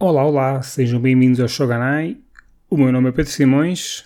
[0.00, 2.18] Olá, olá, sejam bem-vindos ao Shoganai.
[2.70, 4.04] O meu nome é Pedro Simões.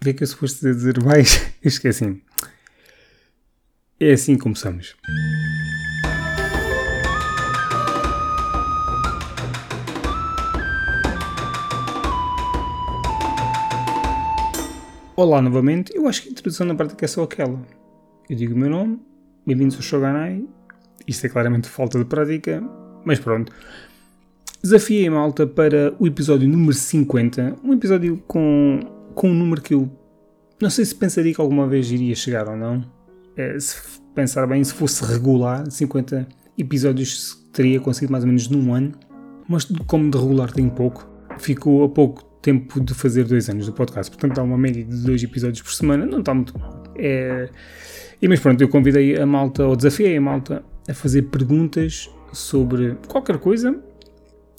[0.00, 1.52] O que eu suposto dizer mais?
[1.60, 2.22] Esqueci.
[3.98, 4.94] É assim que começamos.
[15.16, 15.92] Olá novamente.
[15.92, 17.60] Eu acho que a introdução na prática é só aquela.
[18.30, 19.00] Eu digo o meu nome,
[19.44, 20.44] bem-vindos ao Shoganai.
[21.04, 22.62] Isto é claramente falta de prática,
[23.04, 23.52] mas pronto.
[24.62, 28.80] Desafiei a malta para o episódio número 50, um episódio com,
[29.14, 29.88] com um número que eu
[30.60, 32.84] não sei se pensaria que alguma vez iria chegar ou não.
[33.36, 38.72] É, se pensar bem, se fosse regular, 50 episódios teria conseguido mais ou menos num
[38.72, 38.92] ano,
[39.46, 43.72] mas como de regular tem pouco, ficou a pouco tempo de fazer dois anos do
[43.72, 46.82] podcast, portanto há uma média de dois episódios por semana, não está muito mal.
[46.96, 47.50] É...
[48.20, 52.96] E mas pronto, eu convidei a malta, ou desafiei a malta a fazer perguntas sobre
[53.06, 53.78] qualquer coisa,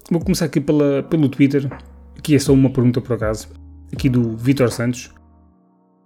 [0.09, 1.70] Vou começar aqui pela, pelo Twitter,
[2.17, 3.50] aqui é só uma pergunta por acaso,
[3.91, 5.13] aqui do Vitor Santos.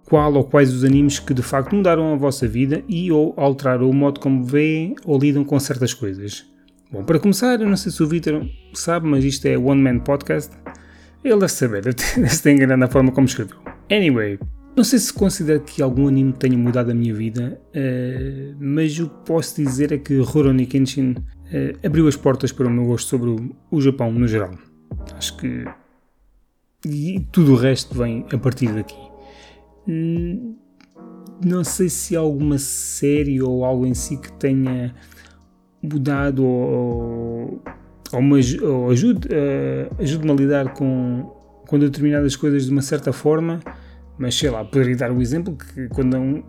[0.04, 3.88] Qual ou quais os animes que de facto mudaram a vossa vida e ou alteraram
[3.88, 6.44] o modo como veem ou lidam com certas coisas?
[6.90, 10.00] Bom, para começar, eu não sei se o Vitor sabe, mas isto é One Man
[10.00, 10.52] Podcast.
[11.22, 13.56] Ele deve saber, deve ter enganado na forma como escreveu.
[13.88, 14.38] Anyway,
[14.74, 19.08] não sei se considero que algum anime tenha mudado a minha vida, uh, mas o
[19.08, 23.08] que posso dizer é que Rurouni Kenshin uh, abriu as portas para o meu gosto
[23.08, 24.52] sobre o, o Japão no geral.
[25.16, 25.64] Acho que.
[26.86, 28.96] E tudo o resto vem a partir daqui.
[29.86, 30.56] Hum,
[31.44, 34.94] não sei se há alguma série ou algo em si que tenha
[35.82, 37.62] mudado ou,
[38.12, 38.22] ou,
[38.62, 41.30] ou ajude, uh, ajude-me a lidar com,
[41.66, 43.60] com determinadas coisas de uma certa forma,
[44.18, 46.42] mas sei lá, poderia dar o um exemplo que quando um,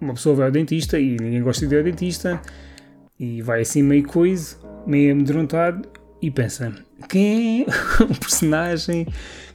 [0.00, 2.40] uma pessoa vai ao dentista e ninguém gosta de ir ao dentista,
[3.18, 5.88] e vai assim meio coisa, meio amedrontado
[6.22, 6.72] e pensa:
[7.08, 7.66] quem é
[8.02, 9.06] o personagem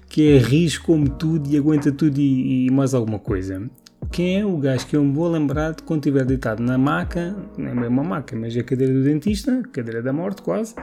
[0.10, 3.70] que é risco como tudo e aguenta tudo e, e, mais alguma coisa?
[4.12, 7.36] Quem é o gajo que eu me vou lembrar de quando estiver deitado na maca,
[7.58, 10.76] não é uma maca, mas é a cadeira do dentista, cadeira da morte quase.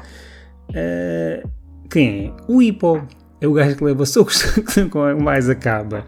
[0.70, 1.48] Uh,
[1.88, 2.32] quem é?
[2.48, 3.06] O Hippo.
[3.40, 6.04] É o gajo que leva socos que mais acaba.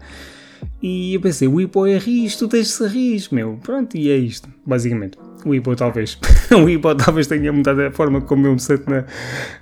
[0.81, 3.57] E eu pensei, o Hippo é ris, tu tens de ser ris, meu.
[3.63, 5.17] Pronto, e é isto, basicamente.
[5.45, 6.17] O Hippo talvez.
[6.51, 9.05] o Hippo talvez tenha mudado a forma como eu me sento na,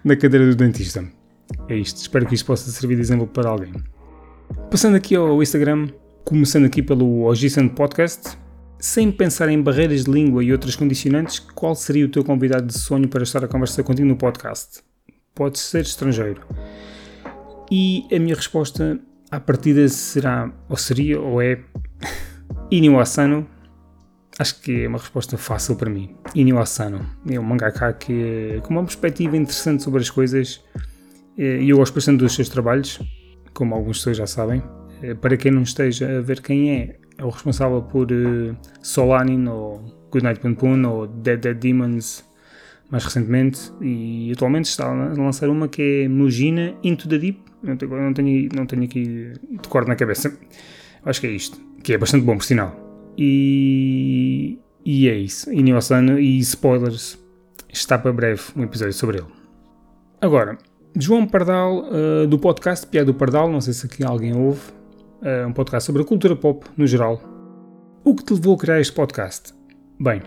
[0.04, 1.04] na cadeira do dentista.
[1.68, 1.98] É isto.
[1.98, 3.74] Espero que isto possa servir de exemplo para alguém.
[4.70, 5.90] Passando aqui ao Instagram,
[6.24, 8.38] começando aqui pelo Ogisan Podcast,
[8.80, 12.78] sem pensar em barreiras de língua e outras condicionantes, qual seria o teu convidado de
[12.78, 14.82] sonho para estar a conversar contigo no podcast?
[15.36, 16.42] Pode ser estrangeiro.
[17.72, 19.00] E a minha resposta
[19.32, 21.60] à partida será, ou seria, ou é
[22.70, 23.48] Inyo Asano,
[24.40, 26.16] Acho que é uma resposta fácil para mim.
[26.34, 30.64] Inyo Asano é um mangaka que com uma perspectiva interessante sobre as coisas
[31.38, 33.00] eh, e eu gosto bastante dos seus trabalhos,
[33.54, 34.64] como alguns pessoas já sabem.
[35.04, 39.48] Eh, para quem não esteja a ver quem é, é o responsável por uh, Solanin
[39.48, 42.26] ou Goodnight Punpun ou Dead Dead Demons
[42.92, 47.40] mais recentemente e atualmente está a lançar uma que é Mugina Into the Deep.
[47.64, 50.38] Não tenho, não tenho, não tenho aqui de cor na cabeça.
[51.06, 52.76] Acho que é isto, que é bastante bom por sinal.
[53.18, 55.52] E, e é isso.
[55.52, 55.64] E
[56.20, 57.18] e spoilers,
[57.70, 59.28] está para breve um episódio sobre ele.
[60.20, 60.58] Agora,
[60.96, 64.62] João Pardal, uh, do podcast Piada do Pardal, não sei se aqui alguém ouve,
[65.22, 67.22] uh, um podcast sobre a cultura pop no geral.
[68.04, 69.54] O que te levou a criar este podcast?
[70.00, 70.22] Bem,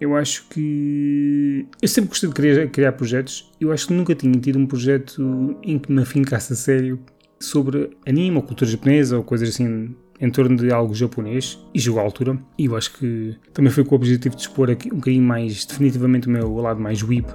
[0.00, 1.66] eu acho que.
[1.80, 3.50] Eu sempre gostei de criar, criar projetos.
[3.60, 6.98] Eu acho que nunca tinha tido um projeto em que me afincasse a sério
[7.38, 12.00] sobre anime ou cultura japonesa ou coisas assim em torno de algo japonês e jogou
[12.00, 12.38] à altura.
[12.56, 15.64] E eu acho que também foi com o objetivo de expor aqui um bocadinho mais
[15.64, 17.28] definitivamente o meu lado mais whip,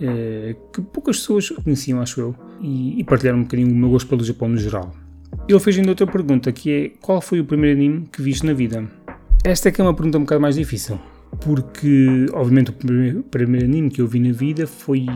[0.00, 4.08] eh, que poucas pessoas conheciam, acho eu, e, e partilharam um bocadinho o meu gosto
[4.08, 4.94] pelo Japão no geral.
[5.48, 8.52] Ele fez ainda outra pergunta que é qual foi o primeiro anime que viste na
[8.52, 8.88] vida?
[9.42, 10.98] Esta é que é uma pergunta um bocado mais difícil,
[11.40, 15.06] porque obviamente o primeiro, primeiro anime que eu vi na vida foi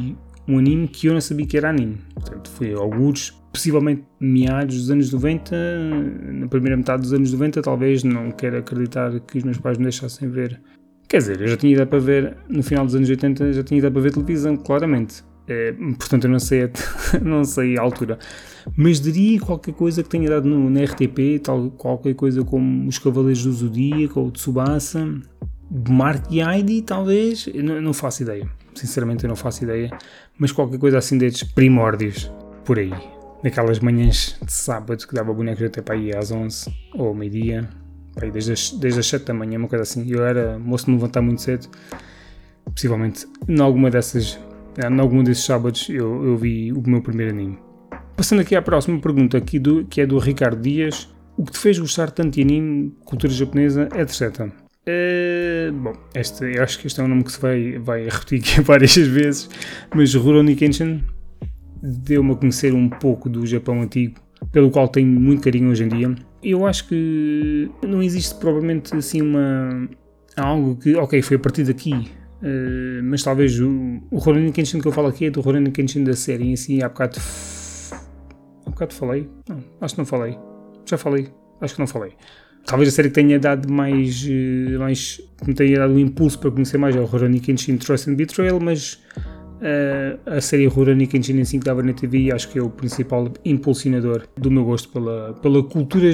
[0.46, 1.98] um anime que eu não sabia que era anime.
[2.14, 5.54] Portanto, foi alguns possivelmente meados dos anos 90,
[6.32, 9.84] na primeira metade dos anos 90, talvez, não quero acreditar que os meus pais me
[9.84, 10.60] deixassem ver.
[11.08, 13.78] Quer dizer, eu já tinha idade para ver, no final dos anos 80, já tinha
[13.78, 15.22] idade para ver televisão, claramente.
[15.46, 16.70] É, portanto, eu não sei, a,
[17.22, 18.18] não sei a altura.
[18.76, 22.98] Mas diria qualquer coisa que tenha dado no, na RTP, tal, qualquer coisa como Os
[22.98, 25.20] Cavaleiros do Zodíaco ou Tsubasa,
[25.88, 28.48] Mark Heidi, talvez, não, não faço ideia.
[28.74, 29.90] Sinceramente, eu não faço ideia.
[30.38, 32.30] Mas qualquer coisa assim destes primórdios,
[32.64, 32.92] por aí
[33.42, 37.68] naquelas manhãs de sábado que dava bonecos até para aí às 11 ou meio-dia,
[38.32, 40.08] desde as, desde as 7 da manhã, uma coisa assim.
[40.08, 41.68] Eu era moço de me levantar muito cedo,
[42.64, 44.38] possivelmente em alguma dessas
[44.78, 47.58] Em algum desses sábados eu, eu vi o meu primeiro anime.
[48.16, 51.12] Passando aqui à próxima pergunta, aqui do, que é do Ricardo Dias.
[51.36, 54.52] O que te fez gostar tanto de anime, cultura japonesa, etc.
[54.82, 58.42] Uh, bom, este, eu acho que este é um nome que se vai, vai repetir
[58.62, 59.48] várias vezes,
[59.94, 61.04] mas Rurouni Kenshin
[61.80, 64.20] deu-me a conhecer um pouco do Japão antigo,
[64.50, 66.14] pelo qual tenho muito carinho hoje em dia.
[66.42, 69.88] Eu acho que não existe provavelmente assim uma
[70.36, 74.88] algo que, ok, foi a partir daqui, uh, mas talvez o, o Rurouni Kenshin que
[74.88, 77.20] eu falo aqui é do Rurouni Kenshin da série em si, há bocado,
[78.66, 79.30] há bocado falei?
[79.48, 80.36] Não, acho que não falei.
[80.86, 81.28] Já falei?
[81.60, 82.14] Acho que não falei.
[82.66, 86.50] Talvez a série que tenha dado mais, eh, mais me tenha dado um impulso para
[86.50, 89.00] conhecer mais é o Rurouni Kenshin Trust and Betrayal, mas
[89.62, 93.32] uh, a série Rurouni Kenshin em 5 dava na TV acho que é o principal
[93.44, 96.08] impulsionador do meu gosto pela, pela cultura,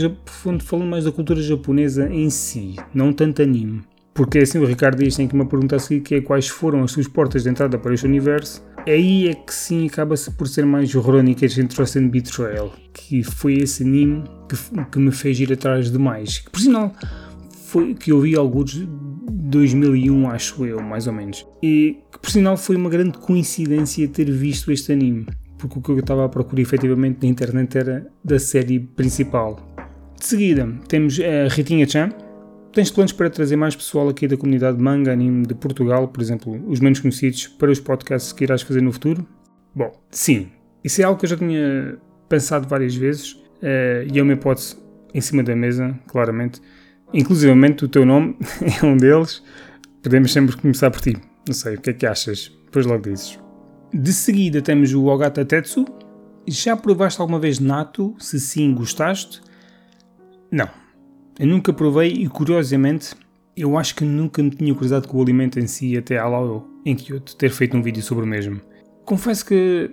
[0.61, 3.83] falando mais da cultura japonesa em si, não tanto anime.
[4.19, 6.83] Porque assim o Ricardo diz, tem que uma pergunta a seguir que é quais foram
[6.83, 10.67] as suas portas de entrada para este universo aí é que sim acaba-se por ser
[10.67, 14.57] mais Rurouni Kenshin Trust and Betrayal, que foi esse anime que,
[14.91, 16.39] que me fez ir atrás de mais.
[16.39, 16.93] Que por sinal
[17.67, 18.89] foi que eu vi alguns de
[19.31, 21.47] 2001, acho eu, mais ou menos.
[21.63, 25.27] E que por sinal foi uma grande coincidência ter visto este anime,
[25.59, 29.65] porque o que eu estava a procurar efetivamente na internet era da série principal.
[30.19, 32.09] De seguida, temos a Ritinha Chan,
[32.73, 36.63] Tens planos para trazer mais pessoal aqui da comunidade manga anime de Portugal, por exemplo,
[36.69, 39.27] os menos conhecidos, para os podcasts que irás fazer no futuro?
[39.75, 40.49] Bom, sim.
[40.85, 41.99] Isso é algo que eu já tinha
[42.29, 44.77] pensado várias vezes uh, e é uma hipótese
[45.15, 46.61] em cima da mesa, claramente.
[47.13, 48.37] Inclusivamente o teu nome
[48.83, 49.43] é um deles.
[50.03, 51.17] Podemos sempre começar por ti.
[51.47, 52.53] Não sei, o que é que achas?
[52.67, 53.39] Depois logo dizes.
[53.93, 55.87] De seguida temos o Ogata Tetsu.
[56.47, 58.15] Já provaste alguma vez Nato?
[58.19, 59.41] Se sim, gostaste?
[60.51, 60.69] Não,
[61.39, 63.15] eu nunca provei e, curiosamente,
[63.57, 66.27] eu acho que nunca me tinha cruzado com o alimento em si até à
[66.85, 68.61] em Kyoto ter feito um vídeo sobre o mesmo.
[69.05, 69.91] Confesso que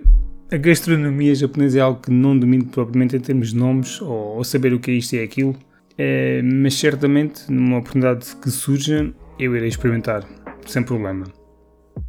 [0.52, 4.44] a gastronomia japonesa é algo que não domino propriamente em termos de nomes ou, ou
[4.44, 5.56] saber o que é isto e é aquilo,
[5.98, 10.24] é, mas certamente, numa oportunidade que surja, eu irei experimentar,
[10.66, 11.24] sem problema.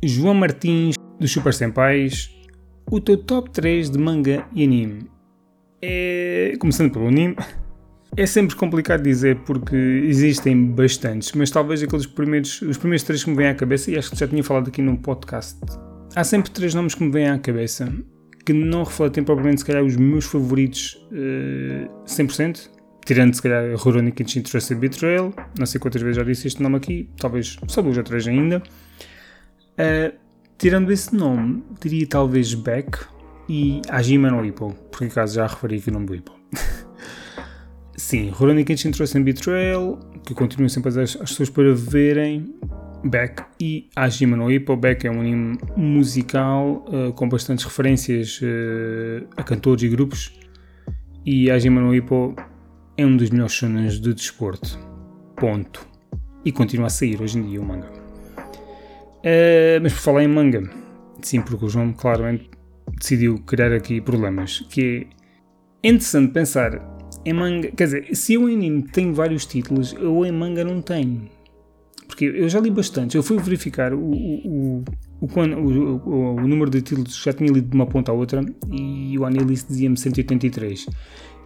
[0.04, 2.30] João Martins, dos Super Senpais,
[2.90, 5.10] o teu top 3 de manga e anime.
[5.82, 7.36] É, começando pelo anime,
[8.16, 13.30] é sempre complicado dizer porque existem bastantes, mas talvez aqueles primeiros, os primeiros três que
[13.30, 15.60] me vêm à cabeça, e acho que já tinha falado aqui num podcast,
[16.16, 17.92] há sempre três nomes que me vêm à cabeça
[18.48, 22.70] que não refletem propriamente, se calhar, os meus favoritos uh, eh, 100%,
[23.06, 26.78] tirando, se calhar, Rurouni Kenshin Trusted Betrayal, não sei quantas vezes já disse este nome
[26.78, 28.64] aqui, talvez só duas ou três ainda.
[29.74, 30.18] Uh,
[30.58, 32.98] tirando esse nome, diria talvez Beck
[33.50, 36.37] e Hajime no Ippo, porque acaso já referi aqui o nome do Ippo.
[38.08, 42.56] Sim, Rurouni Kenshin trouxe em Betrayal, que continuam sempre as, as pessoas para verem.
[43.04, 44.78] Beck e Hajime no Ippo.
[44.78, 50.40] Beck é um anime musical uh, com bastantes referências uh, a cantores e grupos.
[51.26, 52.34] E Hajime no Ippo
[52.96, 54.80] é um dos melhores shonens de desporto.
[55.36, 55.86] Ponto.
[56.46, 57.92] E continua a sair hoje em dia o manga.
[59.18, 60.64] Uh, mas por falar em manga,
[61.22, 62.50] sim, porque o João claramente
[62.98, 64.66] decidiu criar aqui problemas.
[64.70, 65.08] Que
[65.84, 70.32] é interessante pensar em manga, quer dizer, se o anime tem vários títulos, eu em
[70.32, 71.30] manga não tenho.
[72.08, 74.84] Porque eu já li bastante, eu fui verificar o, o,
[75.20, 79.18] o, o, o número de títulos, já tinha lido de uma ponta à outra e
[79.20, 80.86] o Anilist dizia-me 183.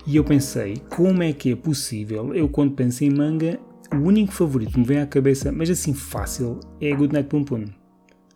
[0.05, 2.34] E eu pensei, como é que é possível?
[2.34, 3.60] Eu, quando penso em manga,
[3.93, 7.43] o único favorito que me vem à cabeça, mas assim fácil, é Good Night Pum
[7.43, 7.65] Pum.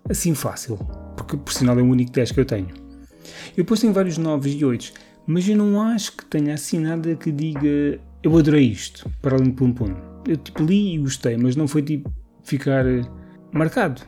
[0.08, 0.78] Assim fácil,
[1.16, 2.68] porque por sinal é o único 10 que eu tenho.
[3.58, 4.94] Eu depois tenho vários 9 e 8
[5.28, 9.50] mas eu não acho que tenha assim nada que diga eu adorei isto, para além
[9.50, 9.94] de Pum Pum.
[10.28, 12.12] Eu tipo li e gostei, mas não foi tipo
[12.44, 13.04] ficar eh,
[13.52, 14.02] marcado.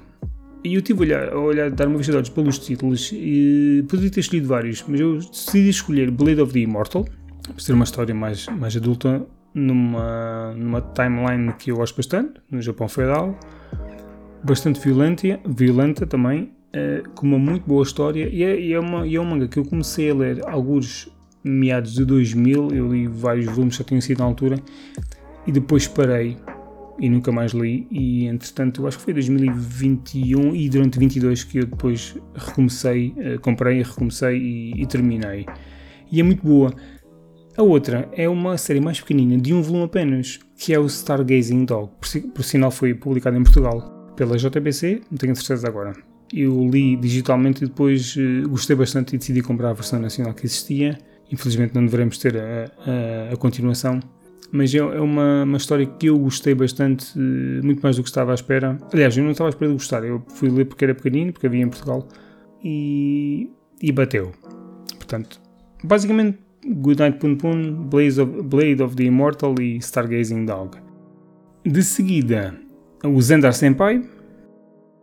[0.63, 3.85] E eu tive a olhar, a olhar dar uma vista de olhos pelos títulos e
[3.87, 7.05] poderia ter escolhido vários, mas eu decidi escolher Blade of the Immortal,
[7.43, 12.59] por ser uma história mais, mais adulta, numa, numa timeline que eu gosto bastante, no
[12.59, 13.37] Japão feudal,
[14.43, 19.05] bastante violenta, violenta também, uh, com uma muito boa história e é, e é, uma,
[19.07, 21.11] e é um manga que eu comecei a ler alguns
[21.43, 24.59] meados de 2000, eu li vários volumes já tinham sido na altura
[25.45, 26.37] e depois parei
[26.99, 31.65] e nunca mais li e entretanto acho que foi 2021 e durante 22 que eu
[31.65, 35.45] depois recomecei, uh, comprei, recomecei e, e terminei
[36.11, 36.73] e é muito boa.
[37.57, 41.65] A outra é uma série mais pequenina, de um volume apenas, que é o Stargazing
[41.65, 41.91] Dog.
[41.99, 45.93] Por, por sinal foi publicado em Portugal pela JBC, não tenho certeza agora
[46.33, 50.45] eu li digitalmente e depois uh, gostei bastante e decidi comprar a versão nacional que
[50.45, 50.97] existia.
[51.31, 52.71] Infelizmente não devemos ter a,
[53.31, 53.99] a, a continuação,
[54.51, 58.09] mas é, é uma, uma, história que eu gostei bastante, uh, muito mais do que
[58.09, 58.77] estava à espera.
[58.93, 61.47] Aliás, eu não estava à espera de gostar, eu fui ler porque era pequenino, porque
[61.47, 62.07] havia em Portugal,
[62.63, 64.31] e, e bateu.
[64.95, 65.39] Portanto,
[65.83, 70.77] basicamente, Goodnight Pun Pun, Blaze of, Blade of the Immortal e Stargazing Dog.
[71.65, 72.55] De seguida,
[73.03, 74.03] o Zendar Senpai,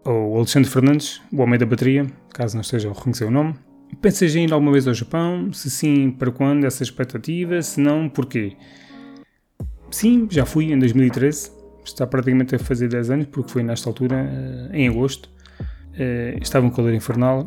[0.05, 3.55] ou Alexandre Fernandes, o homem da bateria, caso não esteja a reconhecer o nome.
[4.01, 5.53] Pensas em ir alguma vez ao Japão?
[5.53, 7.61] Se sim, para quando essa expectativa?
[7.63, 8.57] Se não, porquê?
[9.91, 11.53] Sim, já fui em 2013,
[11.85, 15.31] está praticamente a fazer 10 anos, porque foi nesta altura, eh, em agosto.
[15.97, 17.47] Eh, estava um calor infernal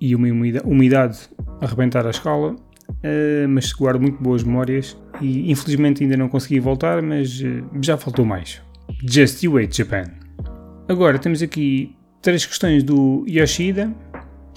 [0.00, 0.28] e uma
[0.64, 1.18] umidade
[1.60, 2.54] a arrebentar a escala,
[3.02, 7.42] eh, mas guardo muito boas memórias e infelizmente ainda não consegui voltar, mas
[7.82, 8.62] já faltou mais.
[9.02, 10.04] Just You Wait Japan.
[10.88, 13.92] Agora temos aqui três questões do Yoshida.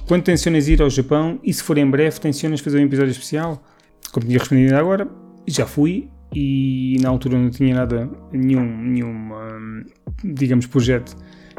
[0.08, 3.64] Quando tensionas ir ao Japão e se for em breve, tensionas fazer um episódio especial?
[4.12, 5.08] Como tinha respondido agora,
[5.48, 9.86] já fui e na altura não tinha nada, nenhum, nenhum hum,
[10.24, 11.16] digamos, projeto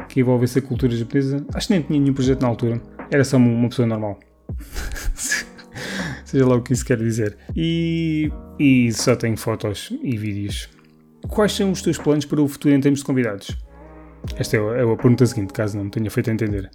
[0.09, 1.45] que envolvesse a cultura japonesa.
[1.53, 2.81] Acho que nem tinha nenhum projeto na altura.
[3.09, 4.19] Era só uma pessoa normal.
[6.25, 7.37] Seja lá o que isso quer dizer.
[7.55, 10.69] E, e só tenho fotos e vídeos.
[11.27, 13.55] Quais são os teus planos para o futuro em termos de convidados?
[14.35, 16.69] Esta é a, é a pergunta seguinte, caso não me tenha feito entender.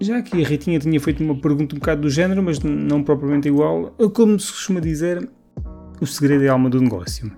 [0.00, 3.48] Já que a Ritinha tinha feito uma pergunta um bocado do género, mas não propriamente
[3.48, 5.26] igual, como se costuma dizer,
[6.00, 7.32] o segredo é a alma do negócio.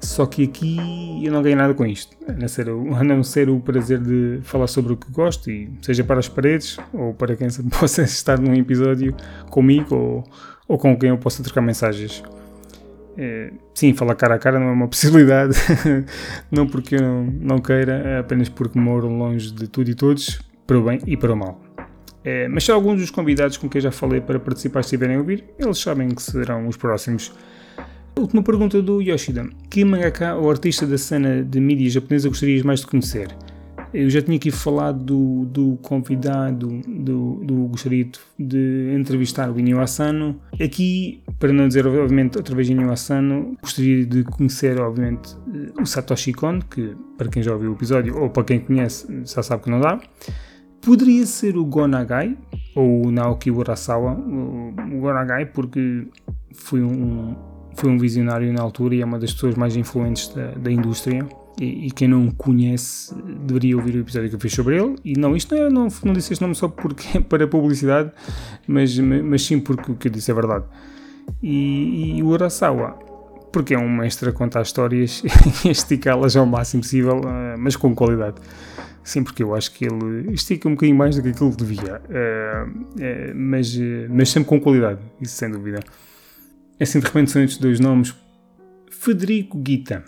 [0.00, 0.76] Só que aqui
[1.24, 4.40] eu não ganho nada com isto, a não, ser, a não ser o prazer de
[4.42, 8.38] falar sobre o que gosto, e seja para as paredes ou para quem possa estar
[8.38, 9.14] num episódio
[9.50, 10.24] comigo ou,
[10.68, 12.22] ou com quem eu possa trocar mensagens.
[13.16, 15.54] É, sim, falar cara a cara não é uma possibilidade,
[16.50, 20.40] não porque eu não, não queira, é apenas porque moro longe de tudo e todos,
[20.66, 21.60] para o bem e para o mal.
[22.24, 25.44] É, mas se alguns dos convidados com quem já falei para participar estiverem a ouvir,
[25.58, 27.32] eles sabem que serão os próximos.
[28.16, 32.80] Última pergunta do Yoshida: Que mangaka ou artista da cena de mídia japonesa gostarias mais
[32.80, 33.28] de conhecer?
[33.92, 38.08] Eu já tinha aqui falado do, do convidado, do, do gostaria
[38.38, 40.40] de entrevistar o Inyo Asano.
[40.62, 45.36] Aqui, para não dizer obviamente outra vez Inyo Asano, gostaria de conhecer obviamente
[45.78, 49.42] o Satoshi Kon, que para quem já ouviu o episódio ou para quem conhece já
[49.42, 50.00] sabe que não dá.
[50.80, 52.36] Poderia ser o Gonagai
[52.74, 56.08] ou o Naoki Urasawa, o Gonagai, porque
[56.54, 57.36] foi um,
[57.76, 61.28] foi um visionário na altura e é uma das pessoas mais influentes da, da indústria
[61.60, 63.14] e, e, quem não o conhece
[63.46, 64.96] deveria ouvir o episódio que eu fiz sobre ele.
[65.04, 68.10] E não, isto não, é, não, não disse este nome só porque é para publicidade,
[68.66, 70.64] mas, mas sim porque o que eu disse é verdade.
[71.42, 72.98] E, e o Urasawa,
[73.52, 75.22] porque é um mestre a contar histórias
[75.64, 78.36] e esticá-las ao máximo possível, eh, mas com qualidade.
[79.04, 82.00] Sim, porque eu acho que ele estica um bocadinho mais do que aquilo que devia,
[82.00, 83.76] uh, uh, mas,
[84.08, 85.80] mas sempre com qualidade, isso sem dúvida.
[86.80, 88.14] Assim, de repente, são estes dois nomes:
[88.90, 90.04] Federico Guita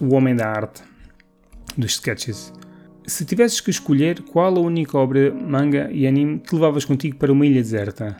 [0.00, 0.82] o Homem da Arte,
[1.76, 2.52] dos sketches.
[3.06, 7.32] Se tivesses que escolher, qual a única obra, manga e anime que levavas contigo para
[7.32, 8.16] uma ilha deserta?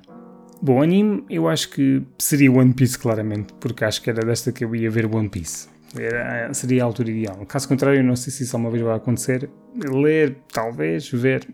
[0.61, 4.65] Bom, anime eu acho que seria One Piece, claramente, porque acho que era desta que
[4.65, 5.69] eu ia ver One Piece.
[5.99, 7.37] Era, seria a altura ideal.
[7.47, 9.51] Caso contrário, não sei se isso alguma vez vai acontecer.
[9.77, 11.47] Ler, talvez, ver,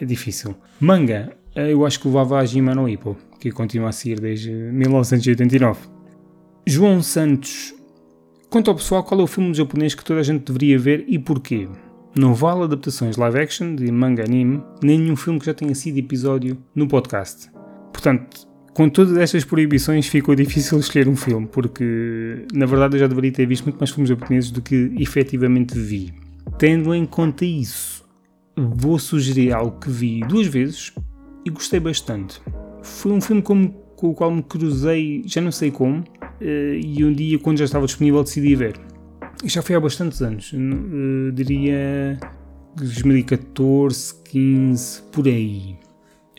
[0.00, 0.54] é difícil.
[0.80, 5.80] Manga, eu acho que levava a Jima no Hippo, que continua a seguir desde 1989.
[6.66, 7.74] João Santos
[8.54, 11.18] Quanto ao pessoal, qual é o filme japonês que toda a gente deveria ver e
[11.18, 11.66] porquê?
[12.16, 15.98] Não vale adaptações live action de manga anime, nem nenhum filme que já tenha sido
[15.98, 17.50] episódio no podcast.
[17.92, 23.08] Portanto, com todas estas proibições ficou difícil escolher um filme, porque na verdade eu já
[23.08, 26.14] deveria ter visto muito mais filmes japoneses do que efetivamente vi.
[26.56, 28.04] Tendo em conta isso,
[28.56, 30.92] vou sugerir algo que vi duas vezes
[31.44, 32.40] e gostei bastante.
[32.84, 36.04] Foi um filme com, com o qual me cruzei, já não sei como,
[36.40, 38.74] e um dia, quando já estava disponível, decidi ver.
[39.42, 42.18] E já foi há bastantes anos, uh, diria
[42.76, 45.76] 2014, 15, por aí.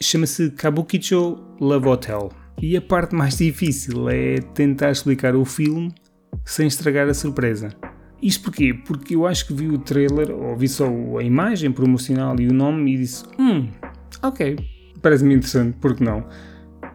[0.01, 2.31] Chama-se Kabukicho Love Hotel.
[2.61, 5.93] E a parte mais difícil é tentar explicar o filme
[6.43, 7.69] sem estragar a surpresa.
[8.21, 8.73] Isto porquê?
[8.73, 10.87] Porque eu acho que vi o trailer, ou vi só
[11.19, 13.69] a imagem promocional e o nome e disse: Hum,
[14.23, 14.57] ok,
[15.01, 16.25] parece-me interessante, porque não?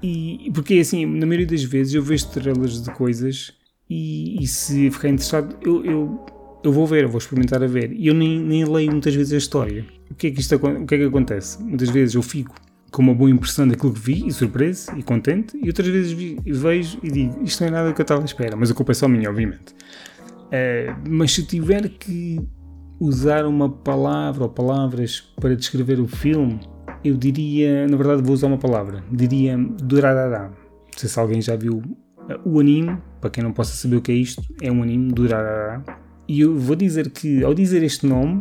[0.03, 3.53] E porque assim, na maioria das vezes eu vejo trailers de coisas
[3.89, 6.27] e, e se ficar interessado, eu, eu,
[6.65, 7.93] eu vou ver, eu vou experimentar a ver.
[7.93, 9.85] E eu nem, nem leio muitas vezes a história.
[10.11, 11.63] O que, é que isto, o que é que acontece?
[11.63, 12.55] Muitas vezes eu fico
[12.91, 16.37] com uma boa impressão daquilo que vi e surpreso e contente, e outras vezes vi,
[16.45, 18.93] vejo e digo isto não é nada que eu estava à espera, mas a culpa
[18.93, 19.73] é só minha, obviamente.
[20.47, 22.41] Uh, mas se eu tiver que
[22.99, 26.61] usar uma palavra ou palavras para descrever o filme,
[27.05, 30.49] eu diria, na verdade vou usar uma palavra, diria Durarara.
[30.49, 34.03] Não sei se alguém já viu uh, o anime, para quem não possa saber o
[34.03, 35.83] que é isto, é um anime Durarara.
[36.29, 38.41] E eu vou dizer que, ao dizer este nome,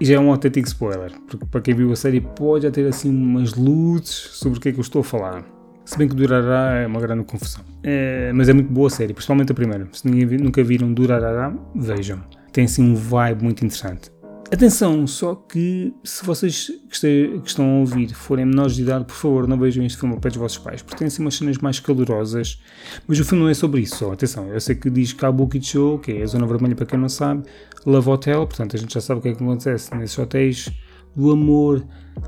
[0.00, 3.10] já é um autêntico spoiler, porque para quem viu a série pode já ter assim
[3.10, 5.44] umas luzes sobre o que é que eu estou a falar.
[5.84, 7.62] Se bem que Durará é uma grande confusão.
[7.82, 9.86] É, mas é muito boa a série, principalmente a primeira.
[9.92, 12.22] Se ninguém, nunca viram Durará, vejam.
[12.52, 14.10] Tem assim um vibe muito interessante.
[14.54, 19.48] Atenção, só que se vocês que estão a ouvir forem menores de idade, por favor,
[19.48, 21.80] não vejam este filme ao pé dos vossos pais, porque tem assim umas cenas mais
[21.80, 22.62] calorosas,
[23.04, 24.12] mas o filme não é sobre isso, só.
[24.12, 27.08] Atenção, eu sei que diz Kabuki Show, que é a Zona Vermelha para quem não
[27.08, 27.42] sabe,
[27.84, 30.70] Love Hotel, portanto a gente já sabe o que é que acontece nesses hotéis
[31.16, 31.84] do amor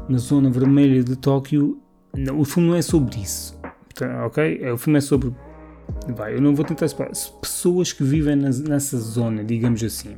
[0.09, 1.80] na Zona Vermelha de Tóquio.
[2.12, 3.56] Não, o filme não é sobre isso,
[4.25, 4.59] ok?
[4.62, 5.33] É, o filme é sobre.
[6.09, 6.88] Vai, eu não vou tentar.
[7.40, 10.16] Pessoas que vivem nessa zona, digamos assim.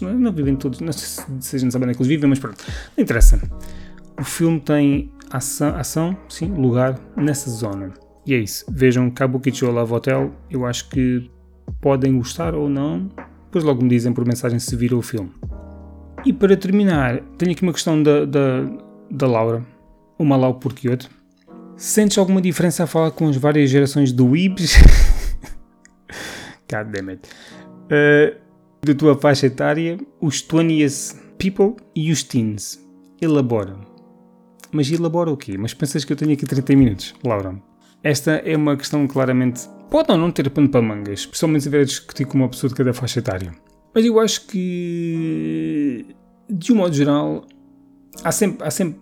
[0.00, 2.28] Não, não vivem todos, não sei se a gente sabe onde é que eles vivem,
[2.28, 2.64] mas pronto,
[2.96, 3.40] não interessa.
[4.18, 7.92] O filme tem ação, ação sim, lugar nessa zona.
[8.26, 8.64] E é isso.
[8.70, 10.32] Vejam Kabukicho Love Hotel.
[10.50, 11.30] Eu acho que
[11.80, 13.08] podem gostar ou não.
[13.44, 15.32] Depois logo me dizem por mensagem se viram o filme.
[16.24, 18.64] E para terminar, tenho aqui uma questão da, da,
[19.10, 19.64] da Laura.
[20.18, 21.08] Uma Lau por Kyoto.
[21.76, 24.76] Sentes alguma diferença a falar com as várias gerações do Weebs?
[26.70, 27.28] God damn it.
[27.86, 28.38] Uh,
[28.82, 32.80] da tua faixa etária, os 20 people e os teens.
[33.20, 33.76] Elabora.
[34.72, 35.58] Mas elabora o quê?
[35.58, 37.60] Mas pensas que eu tenho aqui 30 minutos, Laura?
[38.02, 39.68] Esta é uma questão claramente.
[39.90, 42.68] Pode ou não ter pano para mangas, especialmente se estiver a discutir com uma pessoa
[42.68, 43.52] de cada faixa etária.
[43.92, 46.06] Mas eu acho que,
[46.48, 47.44] de um modo geral,
[48.22, 49.00] há sempre, há sempre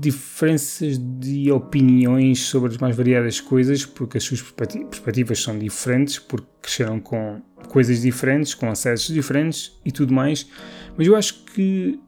[0.00, 6.46] diferenças de opiniões sobre as mais variadas coisas, porque as suas perspectivas são diferentes, porque
[6.60, 10.48] cresceram com coisas diferentes, com acessos diferentes e tudo mais.
[10.96, 12.00] Mas eu acho que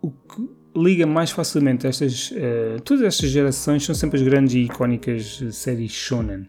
[0.00, 4.60] o que liga mais facilmente estas, uh, todas estas gerações são sempre as grandes e
[4.60, 6.48] icónicas séries shonen.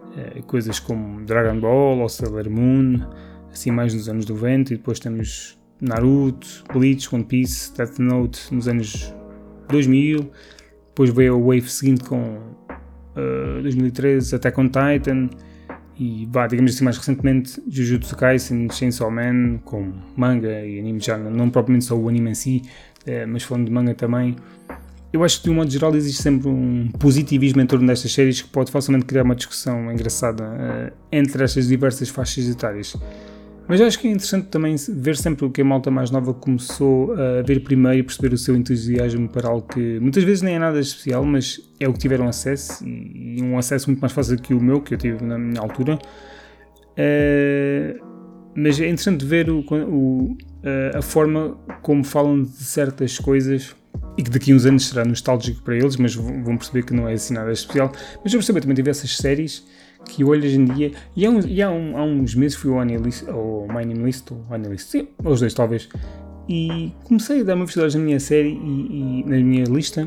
[0.00, 3.00] Uh, coisas como Dragon Ball ou Sailor Moon,
[3.50, 8.66] assim mais nos anos 90, e depois temos Naruto, Bleach, One Piece, Death Note nos
[8.68, 9.14] anos
[9.68, 10.30] 2000,
[10.88, 12.38] depois veio a wave seguinte com
[13.16, 15.30] uh, 2013 Attack on Titan
[15.98, 21.16] e vá, digamos assim mais recentemente Jujutsu Kaisen, Chainsaw Man com manga e anime já
[21.16, 22.62] não propriamente só o anime em si,
[23.06, 24.36] uh, mas falando de manga também.
[25.12, 28.42] Eu acho que de um modo geral existe sempre um positivismo em torno destas séries
[28.42, 32.94] que pode facilmente criar uma discussão engraçada uh, entre estas diversas faixas etárias
[33.68, 37.12] mas acho que é interessante também ver sempre o que a malta mais nova começou
[37.14, 40.58] a ver primeiro e perceber o seu entusiasmo para algo que muitas vezes nem é
[40.58, 44.54] nada especial, mas é o que tiveram acesso e um acesso muito mais fácil que
[44.54, 45.98] o meu, que eu tive na minha altura.
[46.92, 48.04] Uh,
[48.54, 50.36] mas é interessante ver o, o,
[50.94, 53.76] a forma como falam de certas coisas
[54.16, 57.06] e que daqui a uns anos será nostálgico para eles, mas vão perceber que não
[57.06, 57.92] é assim nada especial.
[58.24, 59.66] Mas eu percebi também tive essas séries
[60.08, 62.80] que hoje em dia, e há, uns, e há, um, há uns meses fui ao
[62.80, 65.88] Anilist, ou Name List, ou Anilist, sim, os dois talvez,
[66.48, 70.06] e comecei a dar uma visibilidade na minha série e, e, na minha lista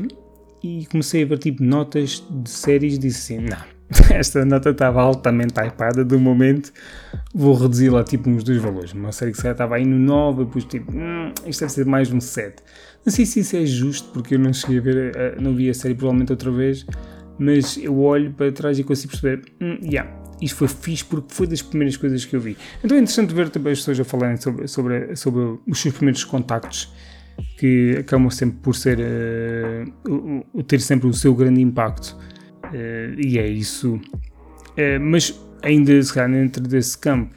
[0.62, 3.58] e comecei a ver tipo notas de séries e disse assim, não,
[4.14, 6.72] esta nota estava altamente hypada do momento,
[7.34, 8.92] vou reduzir lá tipo uns dois valores.
[8.92, 12.12] Uma série que se estava aí no 9, depois tipo, hum, isto deve ser mais
[12.12, 12.62] um 7.
[13.04, 15.70] Não sei se isso é justo, porque eu não cheguei a ver, eh, não vi
[15.70, 16.86] a série provavelmente outra vez,
[17.40, 20.10] mas eu olho para trás e consigo perceber, hum, yeah,
[20.42, 22.54] isto foi fixe porque foi das primeiras coisas que eu vi.
[22.84, 26.22] Então é interessante ver também as pessoas a falarem sobre, sobre, sobre os seus primeiros
[26.22, 26.92] contactos,
[27.58, 32.14] que acabam sempre por ser, uh, ter sempre o seu grande impacto.
[32.66, 33.94] Uh, e é isso.
[33.94, 37.34] Uh, mas ainda se calhar dentro desse campo,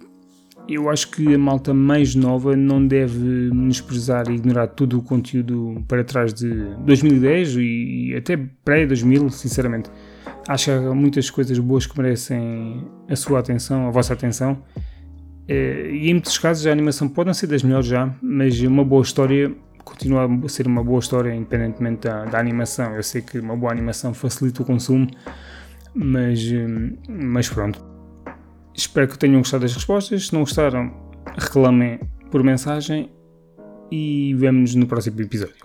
[0.68, 3.20] eu acho que a malta mais nova não deve
[3.54, 6.50] menosprezar e ignorar todo o conteúdo para trás de
[6.86, 9.90] 2010 e até pré-2000, sinceramente.
[10.48, 14.64] Acho que há muitas coisas boas que merecem a sua atenção, a vossa atenção.
[15.48, 18.86] Eh, e em muitos casos a animação pode não ser das melhores já, mas uma
[18.86, 22.96] boa história continua a ser uma boa história independentemente da, da animação.
[22.96, 25.08] Eu sei que uma boa animação facilita o consumo,
[25.94, 26.68] mas, eh,
[27.10, 27.93] mas pronto
[28.76, 30.28] Espero que tenham gostado das respostas.
[30.28, 30.92] Se não gostaram,
[31.38, 32.00] reclamem
[32.32, 33.12] por mensagem
[33.92, 35.63] e vemo-nos no próximo episódio.